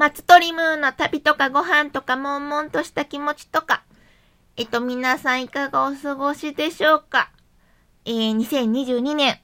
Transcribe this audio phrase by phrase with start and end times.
[0.00, 3.84] 松鳥ムーンの旅とかご飯とか悶々とした気持ちとか、
[4.56, 7.30] えっと、皆さんいかがお過ごしでしょうか？
[8.06, 9.38] えー、2022年、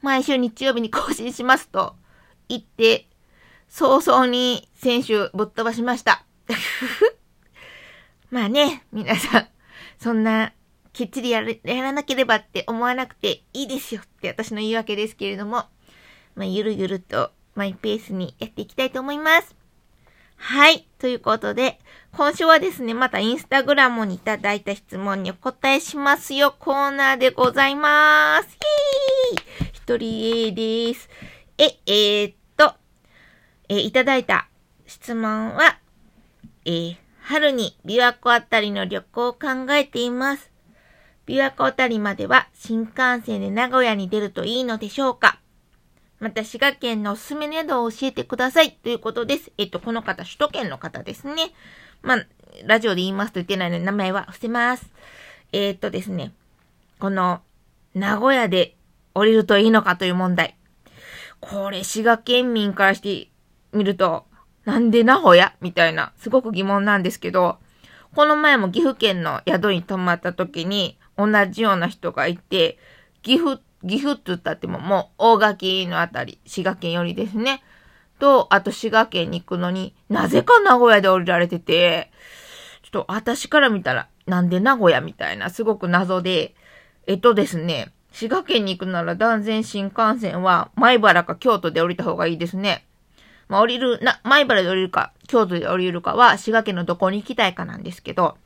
[0.00, 1.94] 毎週日曜日に更新しますと。
[2.48, 3.06] 言って、
[3.68, 6.24] 早々に先週ぶっ飛ばしました。
[8.30, 9.48] まあね、皆さん、
[9.98, 10.54] そんな、
[10.94, 15.66] きっちりやる、やらなければって思わなくていいですよって私の言い訳ですけれども、
[16.34, 19.55] まあ、ゆるゆるとマイペースにやっていきたいと思います。
[20.36, 20.86] はい。
[20.98, 21.80] ということで、
[22.12, 28.48] 今週はですね、またインスタグラムにいただいた質問にお答えしますよコーナーでございます。
[29.34, 31.08] イー一人です。
[31.58, 32.74] え、えー、っと、
[33.68, 34.48] えいただいた
[34.86, 35.78] 質問は、
[36.64, 40.50] えー、春に琵琶湖あたりの旅行を考えています。
[41.26, 45.40] 琵琶湖あたりまでは新幹線で名古屋に出るといいのでしょうか？
[46.18, 48.72] また、滋賀県のおすすめの宿を教えてください。
[48.72, 49.52] ということです。
[49.58, 51.52] えっと、この方、首都圏の方ですね。
[52.02, 52.26] まあ、
[52.64, 54.90] ラジオで言いますと言ってないので、名前は伏せます。
[55.52, 56.32] え、っとですね。
[56.98, 57.42] この、
[57.94, 58.76] 名古屋で
[59.14, 60.56] 降りるといいのかという問題。
[61.40, 63.30] これ、滋賀県民からして
[63.72, 64.24] みると、
[64.64, 65.54] なんで名古屋？
[65.60, 67.58] みたいな、すごく疑問なんですけど、
[68.14, 72.78] この前も岐阜県の宿に泊まった時に、同じような人がいて、
[73.22, 77.62] 岐阜岐阜って言ったってももう大垣のあたり、滋賀県よりですね。
[78.18, 82.10] と、あと滋賀県に行くのになぜか名古屋で降りられてて、
[82.82, 86.54] ちょっと私から見たら、なんで名古屋みたいな、すごく謎で、
[87.06, 92.86] えっとですね、滋賀県に行くなら断然新幹線は、前原か京都で降りた方がいいですね。
[93.48, 98.36] まあ、降りる、な、前原で降りるか、京都で降りるかは、滋賀県のどこに行きたいかなんですけど、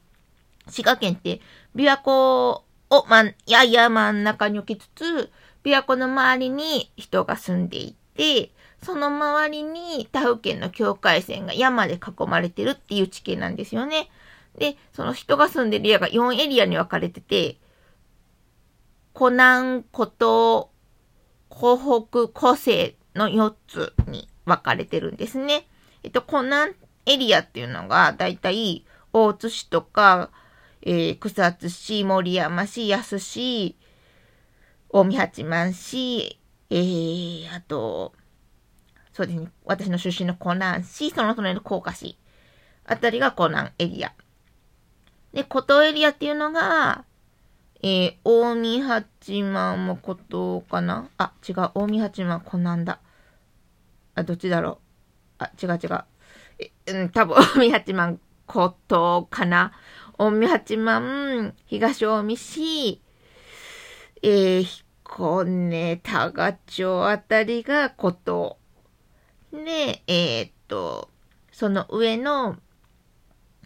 [0.68, 1.40] 滋賀県って、
[1.74, 5.30] 琵琶湖を、まん、やや真ん中に置きつつ、
[5.64, 8.50] 琵琶湖の周りに人が住んでいて、
[8.82, 14.08] その周りに他府県の境界線が山で囲まれてるっていう地形なんですよね。
[14.58, 17.58] で、その人が住んでるエリアが4エリアに分かれてて、
[19.12, 20.68] 湖南、湖東、
[21.48, 25.66] 湖北、湖西の4つに分かれてるんですね。
[26.02, 26.74] えっと、湖南
[27.06, 30.30] エリアっていうのが、だいたい大津市とか、
[30.82, 33.76] えー、草津市、森山市、安市、
[34.88, 38.14] 大見八幡市、えー、あと、
[39.12, 42.16] そうですね、私の出身の湖南市、その隣の高架市、
[42.86, 44.12] あたりが湖南エリア。
[45.32, 47.04] で、古東エリアっていうのが、
[47.82, 49.06] えー、大見八
[49.42, 51.08] 幡も古東かな？
[51.18, 53.00] あ、違う、大見八幡湖南だ。
[54.14, 54.80] あ、どっちだろ
[55.38, 55.44] う？
[55.44, 56.04] あ、違う違う。
[56.58, 59.72] え、うん、多分、大見八幡古東かな？
[60.22, 63.02] 大見八幡、東近江市、
[64.22, 68.58] えー、彦根、多賀町あたりがこと。
[69.50, 71.08] で、えー、っと、
[71.52, 72.58] その上の、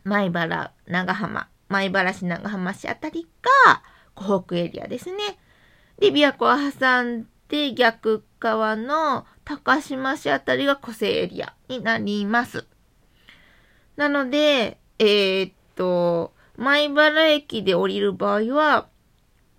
[0.04, 3.26] 米原、長浜、米原市長浜市あたり
[3.66, 3.82] が、
[4.14, 5.16] 湖北エリアですね。
[5.98, 12.64] で、琵琶湖を挟んで逆側の高島市あたりが湖西エリアになります。
[13.97, 18.88] なので、えー、っと、米原駅で降りる場合は、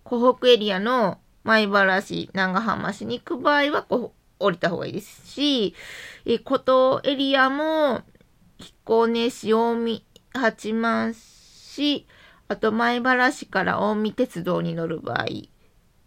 [0.04, 5.76] 湖北エリアの米原市、長浜市に行く場合は、こう、降りた方がいいですし、
[6.26, 8.02] え、古東エリアも、
[8.60, 12.08] 彦根市、大見、八幡市、
[12.48, 15.26] あと米原市から大見鉄道に乗る場合、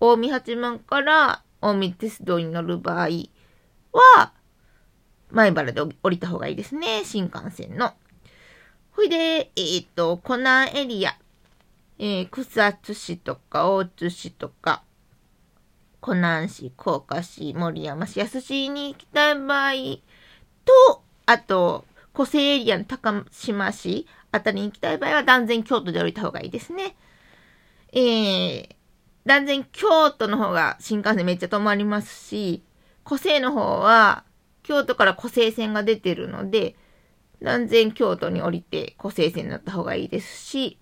[0.01, 3.09] 大見八幡から大見鉄道に乗る場合
[3.93, 4.33] は、
[5.31, 7.05] 米原で降りた方がいいですね。
[7.05, 7.93] 新幹線の。
[8.99, 11.17] ほいで、えっ、ー、と、湖南エリア、
[12.01, 14.83] えー、草津市とか大津市とか、
[16.01, 19.73] 湖南市、甲賀市、森山市、安市に行きたい場合
[20.65, 26.97] と、あと、湖西エリアの高島市あたりに行きたい場合は断然京都で降りた方がいいですね。
[27.93, 28.69] えー、
[29.27, 32.65] 断然京都の方が新幹線めっちゃ止まりますし、
[33.05, 34.25] 湖西の方は
[34.65, 36.75] 京都から湖西線が出てるので、
[37.43, 40.79] 断然京都に降りて個性線になった方がいいですし、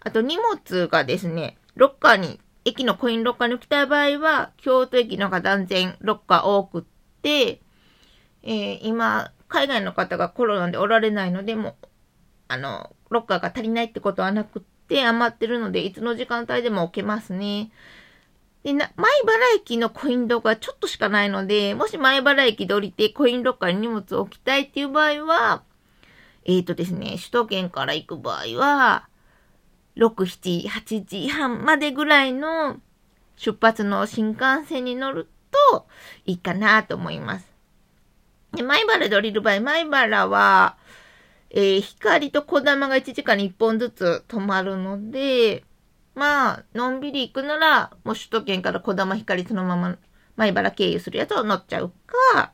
[0.00, 6.82] あと荷物がですね、ロッカーに、駅のコインロッカーに置きたい場合は、京都駅の方が断然ロッカー多くっ
[7.22, 7.60] て、
[8.42, 11.76] えー、今、海外の方がコロナでおられないので、も
[12.48, 17.70] あの、ロッカーが足りないってことはなくって、余ってるので、いつの時間帯でも置けますね。
[18.62, 25.62] で、な、前原駅のコインロッカーちょっとしかないので、もし前原駅で降りてコインロッカーに荷物を置きたいっていう場合は、
[26.44, 29.08] えっ、ー、とですね、首都圏から行く場合は、
[29.96, 32.80] 6、7、8時半までぐらいの
[33.36, 35.28] 出発の新幹線に乗る
[35.70, 35.86] と
[36.26, 37.46] いいかなと思います。
[38.52, 40.76] で、前原で降りる場合、前原は、
[41.50, 45.64] えー、光と小玉が1時間に1本ずつ止まるので、
[46.14, 49.96] まあ、のんびり行くなら、もう首都圏から小玉光そのまま
[50.36, 51.92] 前原経由するやつを乗っちゃう
[52.34, 52.52] か、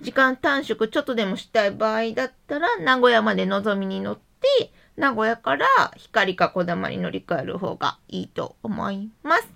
[0.00, 5.66] 時間短縮ちょっとでもしたい場合だったら、名古屋までのぞみに乗って、名古屋から
[5.96, 9.48] 光か小玉に乗り換える方がいいと思います。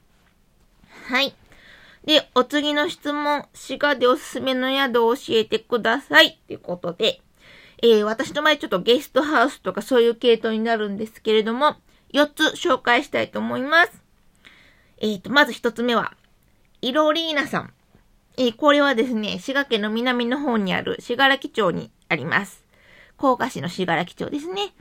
[1.06, 1.35] はい。
[2.05, 6.41] で、お次の質問、滋賀でおすすめの宿を教えてください。
[6.47, 7.21] ということで、
[7.83, 11.77] えー、私の前ちょっとゲストハウスとかそういう系統になるんですけれども、
[12.12, 14.03] 4つ紹介したいと思います。
[14.99, 16.15] えっ、ー、と、まず1つ目は、
[16.81, 17.73] イロリーナさん。
[18.38, 22.64] えー、これはですね、滋賀県の南の方にある滋賀楽町にあります。
[23.17, 24.73] 甲賀市の滋賀楽町ですね。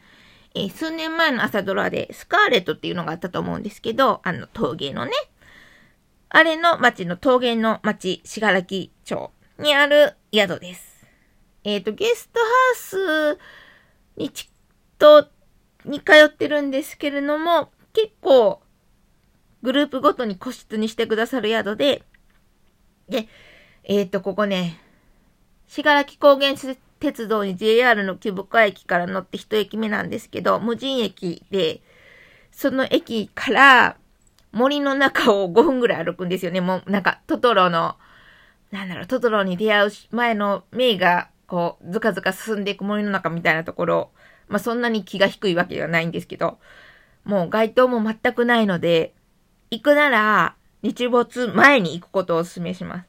[0.55, 5.11] えー、数年前の朝ドラでスカーレットっていうのがあったと思うんですけど、あの、陶芸のね、
[6.29, 11.07] あれの町の陶芸の町、滋賀楽町にある宿です。
[11.63, 13.39] えっ、ー、と、ゲストハウス
[14.17, 14.55] にちっ
[14.97, 15.27] と、
[15.85, 18.61] に通ってるんですけれども、結構、
[19.61, 22.03] グループごとに個室にしてくださる宿で、
[23.11, 23.27] で、
[23.83, 24.79] えっ、ー、と、ここね、
[25.67, 26.55] 信楽高原
[26.99, 31.81] 鉄道に JR の木深駅から乗って一駅目なんですけど、無人駅で、
[32.51, 33.97] その駅から
[34.51, 36.61] 森の中を5分ぐらい歩くんですよね。
[36.61, 37.97] もうなんかトトロの、
[38.71, 44.11] なんだろう、トトロに出会う前のメイがこう、ずかずか進んでいく森の中みたいなところ、
[44.47, 46.59] まあそんなに気が低いわけではないんですけど、
[47.25, 49.13] もう街灯も全くないので、
[49.69, 53.07] 行くなら、日没前に行くことをお勧めします。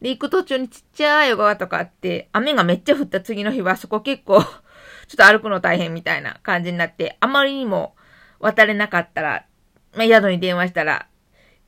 [0.00, 7.94] で、行く途中にちっちゃい小川とかあって、雨がめっちゃ降った次の日はそこ結構 ちょっと歩くの大変みたいな感じになって、あまりにも
[8.40, 9.46] 渡れなかったら、
[9.94, 11.06] まあ、宿に電話したら、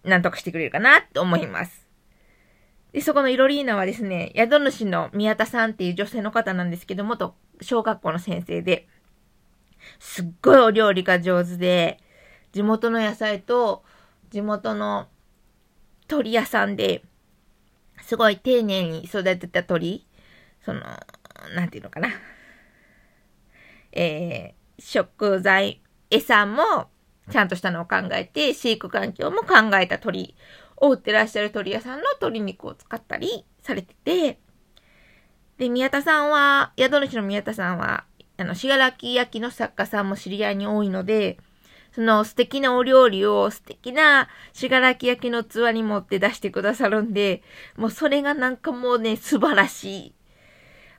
[0.03, 1.89] なんとかしてくれるかなって思います。
[2.93, 8.89] で、そこのイロリーナはですね、宿主の宮田さんっていう女性の方なんですけど、元小学校の先生で、
[9.99, 12.01] すっごいお料理が上手で、
[12.53, 13.85] 地元の野菜と
[14.31, 15.09] 地元の
[16.09, 17.03] 鳥屋さんで、
[18.03, 20.07] すごい丁寧に育てた鳥、
[20.65, 20.81] その、
[21.55, 22.09] なんていうのかな。
[23.93, 25.81] えー、食材、
[26.11, 26.89] 餌も
[27.31, 30.35] ちゃんとしたのを考えて、飼育環境も考えた鳥
[30.77, 34.39] を売ってらっしゃる鳥屋さんの鶏肉を使ったりされてて、
[35.59, 38.05] で、宮田さんは、宿主の宮田さんは、
[38.37, 41.39] あの、しがらき焼きの作家さんも知り合いに多いので、
[41.95, 47.43] その素敵なお料理を素敵なしがらき焼の器に持って出してくださるんで、
[47.77, 50.15] もうそれがなんかもうね、素晴らしい。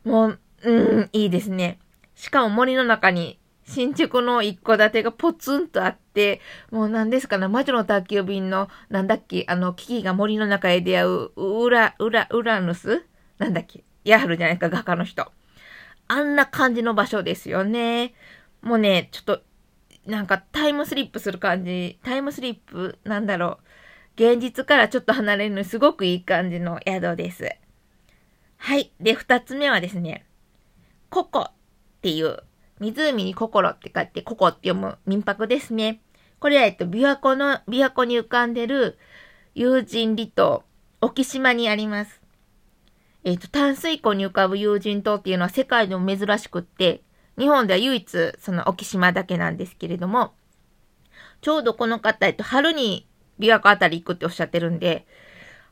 [0.07, 1.80] もう、うん、いいですね。
[2.15, 6.39] しかも森の中に新築の一戸建てがポツンとあって、
[6.71, 13.06] もう何ですかね、魔女の宅急便の、なんだっけ、あの、キキが森の中へ出会う、ウラ、ウラ、ウラヌス
[13.38, 15.30] なんだっけ、ヤハルじゃないか、画家の人。
[16.07, 18.13] あんな感じの場所ですよね。
[18.62, 19.42] もうね、ちょっと
[20.06, 23.66] なんかタイムスリップする感じ、タイムスリップなんだろう。
[24.16, 27.50] 現実からちょっと離れるのにすごくいい感じの宿です。
[28.57, 28.92] はい。
[29.00, 30.25] で、二つ目はですね、
[31.10, 31.52] ココっ
[32.02, 32.38] ていう、
[32.80, 36.02] 湖に心って書いてココって読む民泊ですね。
[36.40, 38.98] これは、えっと、琵琶湖の、琵琶湖に浮かんでる
[39.54, 40.63] 友人離島、
[41.02, 42.22] 沖島にあります。
[43.24, 47.02] えっと、淡水湖に浮かぶ友人島っていうのは世界でも珍しくって、
[47.38, 50.33] 日本では唯一、その沖島だけなんですけれども、
[51.42, 53.07] ちょうどこの方、えっと、春に
[53.40, 55.06] 琵琶湖あたり行くっておっしゃってるんで、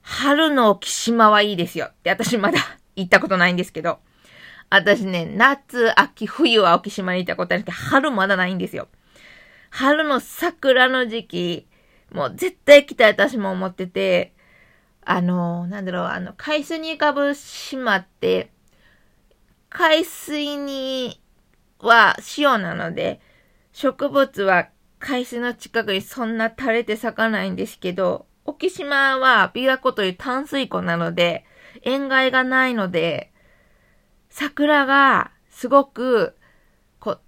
[0.02, 2.60] 春の沖島はいいですよって私まだ
[2.96, 4.00] 行ったことないんですけど、
[4.70, 8.88] 私ね、夏、秋、冬は沖島に行ったことあるんですけど、春まだないんですよ。
[9.70, 11.68] 春の桜の時期、
[12.12, 14.34] もう絶対行きたい私も思ってて、
[15.06, 18.52] あの、なんだろう、あの、海水に浮かぶ島って、
[19.70, 21.23] 海水に
[21.84, 23.20] は塩なので、
[23.74, 31.46] 植物は海水の近くにそんな垂れて咲かないんですけど、沖島は琵琶湖という淡水湖なので、
[31.84, 33.32] 塩害がないので、
[34.30, 36.36] 桜がすごく、
[37.00, 37.20] こう、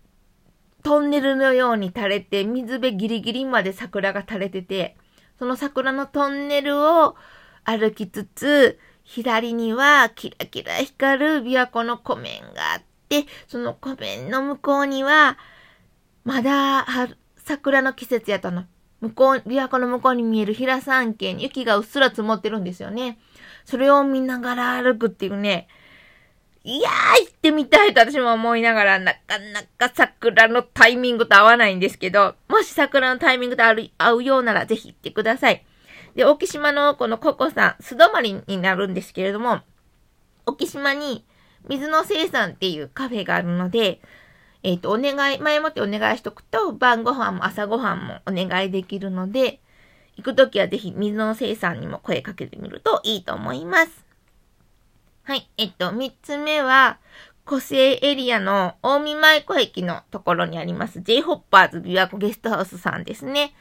[0.84, 4.96] トンネルのように垂れて、水辺ギリギリまで桜が垂れてて、
[5.38, 7.16] その桜のトンネルを
[7.64, 12.95] 歩きつつ、左にはキラキラ光る琵琶湖の湖面があって、
[13.48, 15.38] その湖面の向こうには、
[16.24, 16.86] まだ
[17.38, 18.66] 桜の季節やったの。
[19.02, 23.20] 向こう、琵琶湖の向こうに見える平山系に雪がうっすら積もってるんですよね。
[23.66, 25.68] それを見ながら歩くっていうね、
[26.64, 35.64] いやー行ってみたいと私も思いながら、なかなか桜のタイミングと合わないんですけど、もし桜のタイミングと合うようならぜひ行ってください。
[36.16, 39.62] で、沖島のこのココさん、素泊まりになるんですけれども、
[40.48, 41.24] 沖島に
[41.70, 44.00] 水の生産っていうカフェがあるので、
[44.64, 49.60] えっ、ー、と、お願い、前もってお願いしとくと、晩ご飯も朝ご飯もお願いできるので、
[50.18, 54.06] 行くときはぜひ水の生産にも声かけてみるといいと思います。
[55.24, 55.50] はい。
[55.58, 57.00] えっと、三つ目は、
[57.46, 63.54] 個性エリアの大見舞子駅のところにあります J ホッパーズ琵琶湖ゲストハウスさんですね。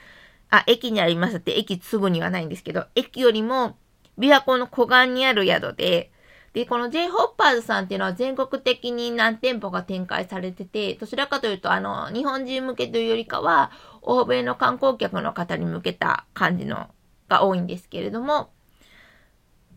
[0.49, 3.76] あ、駅にありますって、駅すぐにはないんですけど、駅よりも
[4.18, 6.11] 琵琶湖の湖岸にある宿で、
[6.54, 16.88] で、この J ホッパーズさんっていうのは全国的に何店舗か展開されてて、どちらかというと、あの、日本人向けというよりかは、欧米の観光客の方に向けた感じの
[17.28, 18.50] が多いんですけれども、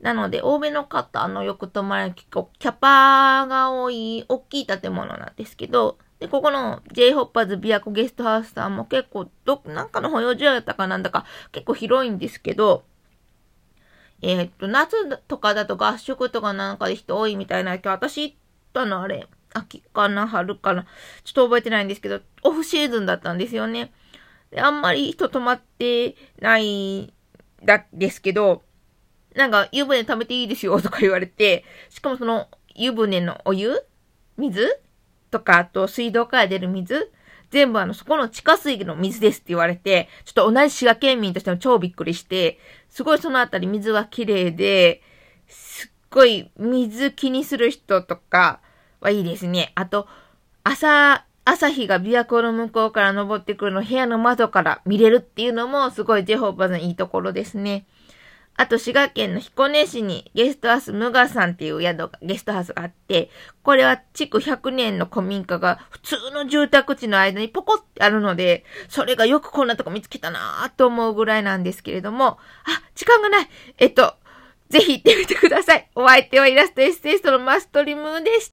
[0.02, 12.84] なので、欧米の方のよく泊まる結構キャパが多い大きい建物なんですけど、で、ここの J ホッパーズ琵琶湖ゲストハウスさんも結構、ど、なんかの保養所やったかなんだか結構広いんですけど、
[14.22, 18.36] えー、っと、夏とかだと合宿とかなんかで人多いみたいな、今日私行っ
[18.74, 20.86] たのあれ、秋かな春かな
[21.24, 23.92] ちょっと覚えてないんですけど、オフシーズンだったんですよね。
[24.52, 27.14] で、あんまり人泊まってない
[27.64, 28.64] だですけど、
[29.36, 33.84] なんか湯船食べていいですよ とか言われて、しかもその湯船のお湯
[34.38, 34.80] 水
[35.32, 37.12] とか、あと水道から出る水
[37.50, 45.02] 全部あの、そこの地下水の水ですって言われて、ちょっと同じ滋賀県民としても超びっくりして、すごいそのあたり水は綺麗で、
[45.48, 48.60] すっごい水気にする人とか
[49.00, 49.72] はいいですね。
[49.76, 50.08] あと、
[50.64, 57.86] 朝、朝日が琵琶湖の向こうから登ってくるの部屋の窓から見れるっていうのもすごいジェホーバーのいいところですね。
[58.58, 63.30] あと、滋賀県の彦根市にゲストハウスムガさんっていう宿が、ゲストハウスがあって、
[63.62, 72.40] これは築100年の古民家が普通の住宅地の間にポコってあるので、それがよくこんなとこ見つけたなぁと思うぐらいなんですけれども、あ、
[72.96, 74.16] 時間がないえっと、
[74.70, 75.90] ぜひ行ってみてください。
[75.96, 78.46] お相手はイラストエッセイストのマストリムーでした。